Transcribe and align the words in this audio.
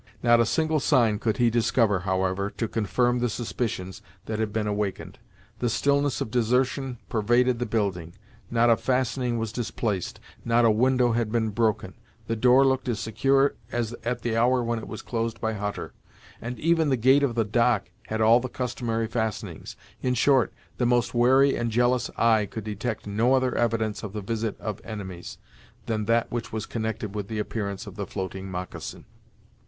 Not 0.23 0.39
a 0.39 0.47
single 0.47 0.79
sign 0.79 1.19
could 1.19 1.37
he 1.37 1.51
discover, 1.51 1.99
however, 1.99 2.49
to 2.57 2.67
confirm 2.67 3.19
the 3.19 3.29
suspicions 3.29 4.01
that 4.25 4.39
had 4.39 4.51
been 4.51 4.65
awakened. 4.65 5.19
The 5.59 5.69
stillness 5.69 6.21
of 6.21 6.31
desertion 6.31 6.97
pervaded 7.07 7.59
the 7.59 7.67
building; 7.67 8.15
not 8.49 8.71
a 8.71 8.77
fastening 8.77 9.37
was 9.37 9.51
displaced, 9.51 10.19
not 10.43 10.65
a 10.65 10.71
window 10.71 11.11
had 11.11 11.31
been 11.31 11.49
broken. 11.49 11.93
The 12.25 12.35
door 12.35 12.65
looked 12.65 12.89
as 12.89 12.99
secure 12.99 13.53
as 13.71 13.93
at 14.03 14.23
the 14.23 14.35
hour 14.35 14.63
when 14.63 14.79
it 14.79 14.87
was 14.87 15.03
closed 15.03 15.39
by 15.39 15.53
Hutter, 15.53 15.93
and 16.41 16.57
even 16.59 16.89
the 16.89 16.97
gate 16.97 17.21
of 17.21 17.35
the 17.35 17.45
dock 17.45 17.91
had 18.07 18.21
all 18.21 18.39
the 18.39 18.49
customary 18.49 19.05
fastenings. 19.05 19.75
In 20.01 20.15
short, 20.15 20.51
the 20.77 20.87
most 20.87 21.13
wary 21.13 21.55
and 21.55 21.69
jealous 21.69 22.09
eye 22.17 22.47
could 22.47 22.63
detect 22.63 23.05
no 23.05 23.35
other 23.35 23.53
evidence 23.55 24.01
of 24.01 24.13
the 24.13 24.21
visit 24.21 24.59
of 24.59 24.81
enemies, 24.83 25.37
than 25.85 26.05
that 26.05 26.31
which 26.31 26.51
was 26.51 26.65
connected 26.65 27.13
with 27.13 27.27
the 27.27 27.37
appearance 27.37 27.85
of 27.85 27.97
the 27.97 28.07
floating 28.07 28.49
moccasin. 28.49 29.05